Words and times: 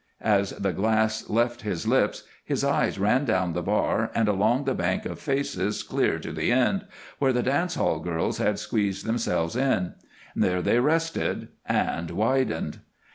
As 0.23 0.49
the 0.53 0.73
glass 0.73 1.29
left 1.29 1.61
his 1.61 1.85
lips 1.87 2.23
his 2.43 2.63
eyes 2.63 2.97
ran 2.97 3.23
down 3.23 3.53
the 3.53 3.61
bar 3.61 4.09
and 4.15 4.27
along 4.27 4.63
the 4.63 4.73
bank 4.73 5.05
of 5.05 5.19
faces, 5.19 5.83
clear 5.83 6.17
to 6.17 6.31
the 6.31 6.51
end, 6.51 6.87
where 7.19 7.31
the 7.31 7.43
dance 7.43 7.75
hall 7.75 7.99
girls 7.99 8.39
had 8.39 8.57
squeezed 8.57 9.05
themselves 9.05 9.55
in. 9.55 9.93
There 10.35 10.63
they 10.63 10.79
rested, 10.79 11.49
and 11.67 12.09
widened. 12.09 12.79